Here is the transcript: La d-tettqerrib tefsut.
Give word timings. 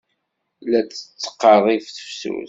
La 0.69 0.81
d-tettqerrib 0.81 1.83
tefsut. 1.87 2.39